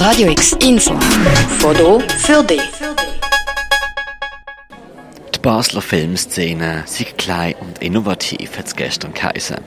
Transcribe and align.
Radio 0.00 0.30
X 0.30 0.56
Info. 0.66 0.94
Foto 1.58 2.00
für 2.20 2.42
dich. 2.42 2.62
Die 5.34 5.38
Basler 5.40 5.82
Filmszene 5.82 6.84
sind 6.86 7.18
klein 7.18 7.54
und 7.60 7.82
innovativ, 7.82 8.56
hat 8.56 8.66
es 8.66 8.74
gestern 8.74 9.12
geheißen. 9.12 9.58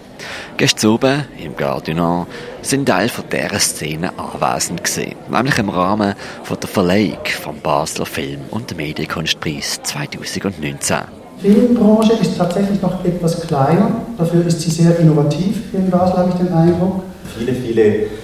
Gestern 0.58 0.90
oben, 0.90 1.26
im 1.38 1.56
Gare 1.56 2.26
sind 2.64 2.88
Teil 2.88 3.10
von 3.10 3.26
dieser 3.32 3.60
Szene 3.60 4.12
anwesend 4.18 4.84
gewesen, 4.84 5.14
nämlich 5.30 5.60
im 5.60 5.70
Rahmen 5.70 6.16
von 6.42 6.60
der 6.60 6.68
Verleihung 6.68 7.26
vom 7.40 7.60
Basler 7.60 8.08
Film- 8.08 8.50
und 8.50 8.76
Medienkunstpreis 8.76 9.82
2019. 9.84 10.98
Die 11.44 11.52
Filmbranche 11.52 12.14
ist 12.14 12.36
tatsächlich 12.40 12.82
noch 12.82 13.06
etwas 13.06 13.40
kleiner, 13.46 14.02
dafür 14.18 14.48
ist 14.48 14.62
sie 14.62 14.72
sehr 14.72 14.98
innovativ 14.98 15.58
hier 15.70 15.80
in 15.80 15.92
Basel, 15.92 16.18
habe 16.18 16.30
ich 16.30 16.36
den 16.38 16.52
Eindruck. 16.52 17.04
Viele, 17.38 17.54
viele 17.54 18.23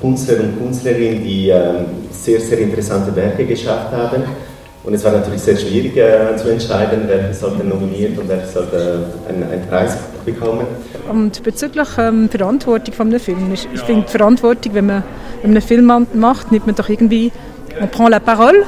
Künstler 0.00 0.40
und 0.40 0.58
Künstlerinnen, 0.58 1.24
die 1.24 1.48
ähm, 1.48 1.86
sehr, 2.10 2.40
sehr 2.40 2.58
interessante 2.58 3.14
Werke 3.16 3.46
geschafft 3.46 3.92
haben. 3.92 4.24
Und 4.86 4.94
es 4.94 5.02
war 5.04 5.12
natürlich 5.12 5.40
sehr 5.40 5.56
schwierig 5.56 5.96
äh, 5.96 6.36
zu 6.36 6.48
entscheiden, 6.48 7.02
wer 7.06 7.34
sollte 7.34 7.64
nominiert 7.64 8.16
und 8.18 8.28
wer 8.28 8.46
sollte 8.46 9.04
einen, 9.28 9.42
einen 9.42 9.66
Preis 9.66 9.96
bekommen. 10.24 10.64
Und 11.10 11.42
bezüglich 11.42 11.88
ähm, 11.98 12.28
Verantwortung 12.28 12.94
von 12.94 13.08
einem 13.08 13.18
Film, 13.18 13.52
ich, 13.52 13.66
ich 13.74 13.80
finde 13.80 14.06
Verantwortung, 14.06 14.74
wenn 14.74 14.86
man, 14.86 15.02
wenn 15.42 15.50
man 15.50 15.56
einen 15.56 15.66
Film 15.66 16.06
macht, 16.14 16.52
nimmt 16.52 16.66
man 16.66 16.76
doch 16.76 16.88
irgendwie, 16.88 17.32
man 17.80 17.90
prend 17.90 18.10
la 18.10 18.20
parole, 18.20 18.62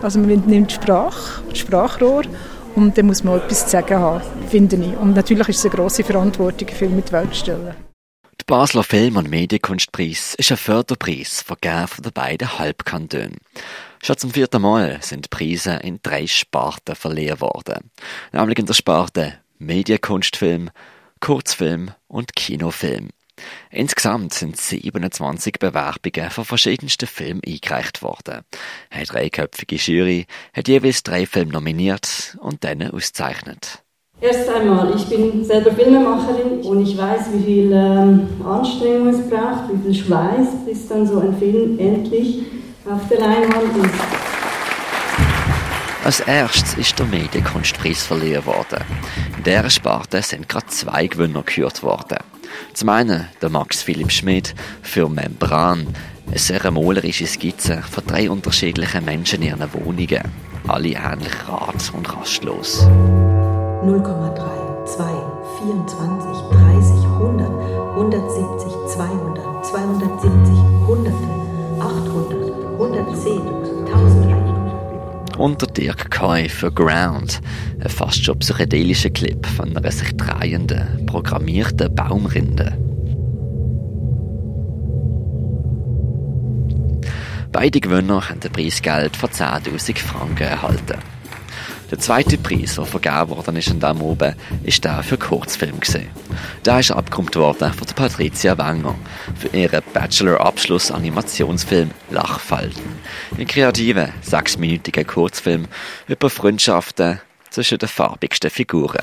also 0.00 0.20
man 0.20 0.44
nimmt 0.46 0.70
Sprache, 0.70 1.42
Sprachrohr 1.52 2.22
und 2.76 2.96
dann 2.96 3.06
muss 3.06 3.24
man 3.24 3.38
etwas 3.38 3.64
zu 3.64 3.70
sagen 3.70 3.98
haben, 3.98 4.20
finde 4.48 4.76
ich. 4.76 4.96
Und 4.96 5.16
natürlich 5.16 5.48
ist 5.48 5.58
es 5.58 5.64
eine 5.64 5.74
grosse 5.74 6.04
Verantwortung, 6.04 6.68
einen 6.68 6.76
Film 6.76 6.94
mit 6.94 7.08
die 7.08 7.12
Welt 7.12 7.34
zu 7.34 7.40
stellen. 7.40 7.83
Der 8.46 8.56
Basler 8.56 8.84
Film- 8.84 9.16
und 9.16 9.30
Medienkunstpreis 9.30 10.34
ist 10.34 10.50
ein 10.50 10.58
Förderpreis 10.58 11.40
vergeben 11.40 11.88
von 11.88 12.02
den 12.02 12.12
beiden 12.12 12.58
Halbkantonen. 12.58 13.38
Schon 14.02 14.18
zum 14.18 14.32
vierten 14.32 14.60
Mal 14.60 14.98
sind 15.00 15.30
Preise 15.30 15.76
in 15.76 16.00
drei 16.02 16.26
Sparten 16.26 16.94
verliehen 16.94 17.40
worden. 17.40 17.90
Nämlich 18.32 18.58
in 18.58 18.66
der 18.66 18.74
Sparte 18.74 19.38
Medienkunstfilm, 19.58 20.68
Kurzfilm 21.20 21.92
und 22.06 22.36
Kinofilm. 22.36 23.08
Insgesamt 23.70 24.34
sind 24.34 24.58
27 24.58 25.54
Bewerbungen 25.58 26.30
von 26.30 26.44
verschiedensten 26.44 27.06
Filmen 27.06 27.40
eingereicht 27.46 28.02
worden. 28.02 28.42
Eine 28.90 29.06
dreiköpfige 29.06 29.76
Jury 29.76 30.26
hat 30.52 30.68
jeweils 30.68 31.02
drei 31.02 31.24
Filme 31.24 31.52
nominiert 31.52 32.36
und 32.40 32.62
dann 32.62 32.82
ausgezeichnet. 32.82 33.83
Erst 34.24 34.48
einmal, 34.48 34.90
ich 34.96 35.04
bin 35.06 35.44
selber 35.44 35.70
Filmemacherin 35.70 36.62
und 36.62 36.82
ich 36.82 36.96
weiß, 36.96 37.26
wie 37.34 37.44
viel 37.44 37.72
ähm, 37.74 38.26
Anstrengung 38.42 39.08
es 39.08 39.28
braucht, 39.28 39.68
wie 39.70 39.82
viel 39.82 40.02
Schweiß, 40.02 40.48
bis 40.64 40.88
dann 40.88 41.06
so 41.06 41.20
ein 41.20 41.36
Film 41.36 41.78
endlich 41.78 42.38
auf 42.90 43.06
der 43.10 43.20
Leinwand 43.20 43.84
ist. 43.84 43.94
Als 46.02 46.20
erstes 46.20 46.72
ist 46.78 46.98
der 46.98 47.04
Medienkunstpreis 47.04 48.04
verliehen 48.04 48.46
worden. 48.46 48.82
In 49.36 49.44
dieser 49.44 49.68
Sparte 49.68 50.22
sind 50.22 50.48
gerade 50.48 50.68
zwei 50.68 51.06
Gewinner 51.06 51.42
gekürt 51.42 51.82
worden. 51.82 52.16
Zum 52.72 52.88
einen 52.88 53.28
der 53.42 53.50
Max 53.50 53.82
Philipp 53.82 54.10
Schmidt 54.10 54.54
für 54.80 55.06
Membran, 55.06 55.86
eine 56.28 56.38
sehr 56.38 56.70
malerische 56.70 57.26
Skizze 57.26 57.82
von 57.90 58.06
drei 58.06 58.30
unterschiedlichen 58.30 59.04
Menschen 59.04 59.42
in 59.42 59.48
ihren 59.48 59.74
Wohnungen. 59.74 60.22
Alle 60.66 60.94
ähnlich 60.94 61.46
rat 61.46 61.92
und 61.94 62.16
rastlos. 62.16 62.88
0,3, 63.84 64.86
2, 64.86 65.04
24, 65.58 66.32
30, 66.52 67.04
100, 67.04 67.50
170, 67.96 68.72
200, 68.94 69.66
270, 69.66 70.56
Hunderte, 70.86 71.28
800, 71.80 72.54
110, 72.78 73.42
1000. 73.84 75.38
Und 75.38 75.60
der 75.60 75.68
Dirk 75.68 76.10
Koi 76.10 76.48
für 76.48 76.72
Ground, 76.72 77.42
ein 77.78 77.90
fast 77.90 78.24
schon 78.24 78.38
psychedelischer 78.38 79.10
Clip 79.10 79.44
von 79.46 79.76
einer 79.76 79.92
sich 79.92 80.16
drehenden, 80.16 81.04
programmierten 81.04 81.94
Baumrinde. 81.94 82.78
Beide 87.52 87.80
Gewinner 87.80 88.30
haben 88.30 88.40
ein 88.42 88.50
Preisgeld 88.50 89.14
von 89.14 89.28
10.000 89.28 89.98
Franken 89.98 90.44
erhalten. 90.44 91.13
Der 91.90 91.98
zweite 91.98 92.38
Preis, 92.38 92.76
der 92.76 92.86
vergeben 92.86 93.28
worden 93.30 93.56
ist 93.56 93.70
an 93.70 93.80
diesem 93.80 94.00
oben, 94.00 94.34
ist 94.62 94.84
der 94.84 95.02
für 95.02 95.18
Kurzfilm 95.18 95.78
gesehen. 95.80 96.08
Der 96.64 96.80
ist 96.80 96.90
abgekommen 96.90 97.34
worden 97.34 97.72
von 97.72 97.86
der 97.86 97.94
Patricia 97.94 98.56
Wenger 98.56 98.94
für 99.38 99.48
ihren 99.48 99.82
Bachelor-Abschluss 99.92 100.90
Animationsfilm 100.90 101.90
Lachfalten. 102.10 102.82
Ein 103.38 103.46
kreativer, 103.46 104.08
sechsminütiger 104.22 105.04
Kurzfilm 105.04 105.66
über 106.08 106.30
Freundschaften 106.30 107.20
zwischen 107.50 107.78
den 107.78 107.88
farbigsten 107.88 108.50
Figuren. 108.50 108.98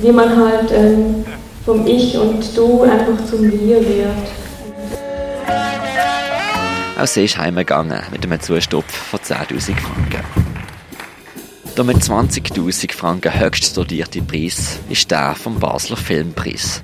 Wie 0.00 0.12
man 0.12 0.36
halt 0.36 0.72
ähm, 0.72 1.24
vom 1.64 1.86
Ich 1.86 2.16
und 2.16 2.56
Du 2.56 2.82
einfach 2.82 3.24
zum 3.28 3.42
Wir 3.50 3.86
wird. 3.86 4.39
Auch 7.00 7.06
sie 7.06 7.24
ist 7.24 7.38
heimgegangen 7.38 8.02
mit 8.12 8.24
einem 8.24 8.40
Zustopf 8.40 8.92
von 8.92 9.20
10.000 9.20 9.74
Franken. 9.76 10.24
Der 11.76 11.84
mit 11.84 11.96
20.000 11.96 12.92
Franken 12.92 13.40
höchst 13.40 13.74
dotierte 13.76 14.20
Preis 14.20 14.80
ist 14.90 15.10
der 15.10 15.34
vom 15.34 15.58
Basler 15.58 15.96
Filmpreis. 15.96 16.82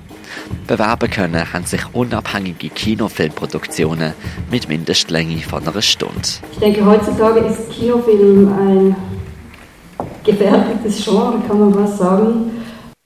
Bewerben 0.65 1.09
können 1.09 1.53
haben 1.53 1.65
sich 1.65 1.81
unabhängige 1.93 2.69
Kinofilmproduktionen 2.69 4.13
mit 4.49 4.67
Mindestlänge 4.67 5.41
von 5.41 5.67
einer 5.67 5.81
Stunde. 5.81 6.21
Ich 6.51 6.57
denke, 6.57 6.83
heutzutage 6.85 7.41
ist 7.41 7.69
Kinofilm 7.69 8.53
ein 8.53 8.95
gefährdetes 10.23 11.03
Genre, 11.03 11.39
kann 11.47 11.59
man 11.59 11.75
was 11.75 11.97
sagen. 11.97 12.51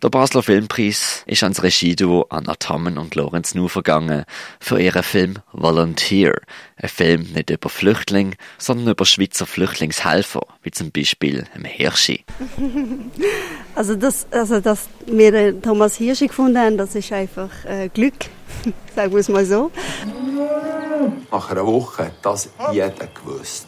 Der 0.01 0.09
Basler 0.09 0.41
Filmpreis 0.41 1.21
ist 1.27 1.43
ans 1.43 1.61
Regieduo 1.61 2.25
Anna 2.29 2.55
Tammen 2.55 2.97
und 2.97 3.13
Lorenz 3.13 3.53
Nu 3.53 3.67
vergangen 3.67 4.25
für 4.59 4.81
ihren 4.81 5.03
Film 5.03 5.35
Volunteer. 5.51 6.41
Ein 6.75 6.89
Film 6.89 7.21
nicht 7.35 7.51
über 7.51 7.69
Flüchtlinge, 7.69 8.33
sondern 8.57 8.89
über 8.89 9.05
Schweizer 9.05 9.45
Flüchtlingshelfer, 9.45 10.41
wie 10.63 10.71
zum 10.71 10.89
Beispiel 10.91 11.45
im 11.55 11.65
Hirschi. 11.65 12.25
Also, 13.73 13.95
das, 13.95 14.27
also 14.31 14.59
dass 14.59 14.89
wir 15.05 15.31
den 15.31 15.61
Thomas 15.61 15.95
Hirschi 15.95 16.27
gefunden 16.27 16.57
haben, 16.57 16.77
das 16.77 16.93
ist 16.93 17.11
einfach 17.13 17.49
äh, 17.65 17.87
Glück, 17.87 18.13
sagen 18.95 19.13
wir 19.13 19.19
es 19.19 19.29
mal 19.29 19.45
so. 19.45 19.71
Nach 21.31 21.49
einer 21.49 21.65
Woche 21.65 22.05
hat 22.05 22.13
das 22.21 22.49
jeder 22.73 23.07
gewusst. 23.07 23.67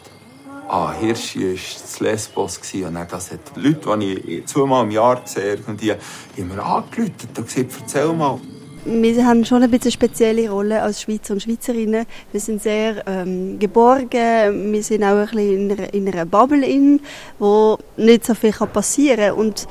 Ah, 0.75 0.91
Hirschi 0.99 1.49
war 1.49 1.53
das 1.53 1.99
Lesbos 1.99 2.59
und 2.73 2.95
dann, 2.95 3.07
das 3.07 3.29
hat 3.29 3.41
Leute, 3.53 3.95
die 3.99 4.37
ich 4.37 4.45
zweimal 4.47 4.83
im 4.85 4.89
Jahr 4.89 5.21
sehe, 5.23 5.59
haben 5.67 5.77
mir 5.77 6.65
angerufen 6.65 7.13
und 7.37 7.45
gesagt, 7.45 7.75
erzähl 7.79 8.11
mal. 8.11 8.39
Wir 8.83 9.23
haben 9.23 9.45
schon 9.45 9.61
ein 9.61 9.69
bisschen 9.69 9.91
spezielle 9.91 10.49
Rolle 10.49 10.81
als 10.81 11.03
Schweizer 11.03 11.35
und 11.35 11.43
Schweizerinnen. 11.43 12.07
Wir 12.31 12.41
sind 12.41 12.63
sehr 12.63 13.07
ähm, 13.07 13.59
geborgen, 13.59 14.73
wir 14.73 14.81
sind 14.81 15.03
auch 15.03 15.09
ein 15.15 15.27
bisschen 15.27 15.69
in 15.69 15.71
einer, 15.73 15.93
in 15.93 16.07
einer 16.07 16.25
Bubble 16.25 16.65
in, 16.65 16.99
wo 17.37 17.77
nicht 17.95 18.25
so 18.25 18.33
viel 18.33 18.51
passieren 18.53 19.27
kann. 19.27 19.37
Und 19.37 19.67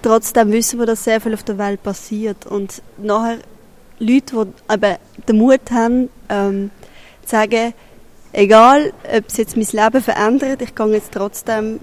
trotzdem 0.00 0.50
wissen 0.50 0.78
wir, 0.78 0.86
dass 0.86 1.04
sehr 1.04 1.20
viel 1.20 1.34
auf 1.34 1.42
der 1.42 1.58
Welt 1.58 1.82
passiert. 1.82 2.46
Und 2.46 2.80
nachher 2.96 3.36
Leute, 3.98 4.46
die 4.46 4.72
eben 4.72 4.96
den 5.28 5.36
Mut 5.36 5.70
haben, 5.70 6.08
ähm, 6.30 6.70
zu 7.26 7.32
sagen, 7.32 7.74
egal, 8.32 8.92
ob 9.16 9.24
es 9.28 9.36
jetzt 9.36 9.56
mein 9.56 9.66
Leben 9.70 10.02
verändert, 10.02 10.62
ich 10.62 10.74
gehe 10.74 10.86
jetzt 10.88 11.12
trotzdem 11.12 11.80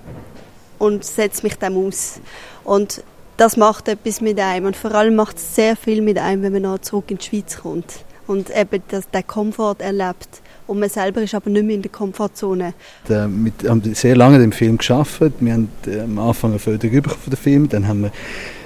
und 0.79 1.03
setze 1.03 1.43
mich 1.43 1.55
dem 1.55 1.77
aus. 1.77 2.19
Und 2.63 3.03
das 3.37 3.57
macht 3.57 3.87
etwas 3.87 4.21
mit 4.21 4.39
einem 4.39 4.67
und 4.67 4.75
vor 4.75 4.93
allem 4.93 5.15
macht 5.15 5.37
es 5.37 5.55
sehr 5.55 5.75
viel 5.75 6.01
mit 6.01 6.17
einem, 6.17 6.41
wenn 6.43 6.53
man 6.53 6.61
noch 6.63 6.79
zurück 6.79 7.05
in 7.09 7.17
die 7.17 7.25
Schweiz 7.25 7.57
kommt 7.57 8.05
und 8.27 8.49
eben 8.55 8.81
das, 8.89 9.09
den 9.09 9.27
Komfort 9.27 9.77
erlebt. 9.79 10.41
Und 10.67 10.79
man 10.79 10.89
selber 10.89 11.21
ist 11.21 11.35
aber 11.35 11.49
nicht 11.51 11.65
mehr 11.65 11.75
in 11.75 11.81
der 11.83 11.91
Komfortzone. 11.91 12.73
Wir 13.07 13.19
haben 13.19 13.93
sehr 13.93 14.15
lange 14.15 14.39
den 14.39 14.51
Film 14.51 14.79
geschafft. 14.79 15.21
Wir 15.39 15.53
haben 15.53 15.69
am 15.85 16.17
Anfang 16.17 16.51
eine 16.51 16.59
Förderung 16.59 17.03
von 17.03 17.29
dem 17.29 17.37
Film, 17.37 17.69
dann 17.69 17.87
haben 17.87 18.03
wir 18.03 18.11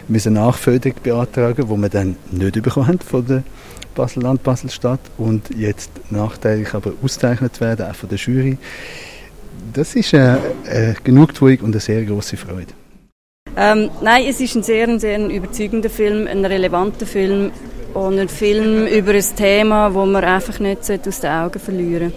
müssen 0.09 0.33
Nachförderung 0.33 0.97
beantragen, 1.01 1.69
wo 1.69 1.77
wir 1.77 1.89
dann 1.89 2.15
nicht 2.31 2.61
bekommen 2.61 2.87
haben 2.87 2.99
von 2.99 3.25
der 3.25 3.43
Basel-Land, 3.95 4.43
Basel-Stadt 4.43 4.99
und 5.17 5.49
jetzt 5.55 5.91
nachteilig 6.09 6.73
aber 6.73 6.93
ausgezeichnet 7.03 7.59
werden, 7.61 7.85
auch 7.89 7.95
von 7.95 8.09
der 8.09 8.17
Jury. 8.17 8.57
Das 9.73 9.95
ist 9.95 10.13
eine, 10.13 10.39
eine 10.69 10.95
Genugtuung 11.03 11.57
und 11.59 11.71
eine 11.71 11.79
sehr 11.79 12.03
große 12.05 12.37
Freude. 12.37 12.73
Ähm, 13.55 13.89
nein, 14.01 14.25
es 14.27 14.39
ist 14.39 14.55
ein 14.55 14.63
sehr, 14.63 14.99
sehr 14.99 15.27
überzeugender 15.27 15.89
Film, 15.89 16.27
ein 16.27 16.45
relevanter 16.45 17.05
Film 17.05 17.51
und 17.93 18.19
ein 18.19 18.29
Film 18.29 18.87
über 18.87 19.11
ein 19.11 19.25
Thema, 19.35 19.89
das 19.89 20.07
man 20.07 20.23
einfach 20.23 20.59
nicht 20.59 20.89
aus 20.89 21.19
den 21.19 21.29
Augen 21.29 21.59
verlieren 21.59 22.13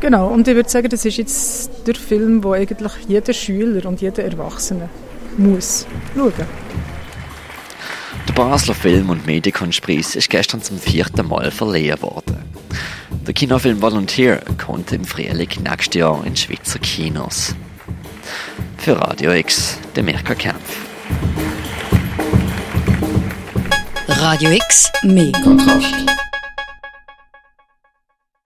Genau, 0.00 0.28
und 0.28 0.46
ich 0.48 0.54
würde 0.54 0.68
sagen, 0.68 0.88
das 0.90 1.04
ist 1.06 1.16
jetzt 1.16 1.70
der 1.86 1.94
Film, 1.94 2.44
wo 2.44 2.52
eigentlich 2.52 2.92
jeder 3.08 3.32
Schüler 3.32 3.86
und 3.86 4.02
jeder 4.02 4.24
Erwachsene 4.24 4.90
muss 5.38 5.86
schauen. 6.14 6.32
Basler 8.34 8.74
Film- 8.74 9.10
und 9.10 9.26
Medienkunstpreis 9.26 10.16
ist 10.16 10.28
gestern 10.28 10.60
zum 10.60 10.78
vierten 10.78 11.28
Mal 11.28 11.52
verliehen 11.52 12.02
worden. 12.02 12.42
Der 13.26 13.32
Kinofilm 13.32 13.80
Volunteer 13.80 14.42
kommt 14.58 14.90
im 14.92 15.04
Frühling 15.04 15.48
nächstes 15.62 15.94
Jahr 15.94 16.26
in 16.26 16.34
Schweizer 16.34 16.80
Kinos. 16.80 17.54
Für 18.78 19.00
Radio 19.00 19.32
X, 19.32 19.78
der 19.94 20.02
Mirka 20.02 20.34
Kempf. 20.34 20.78
Radio 24.08 24.50
X, 24.50 24.90
mehr 25.04 25.32
Kontrast. 25.44 25.94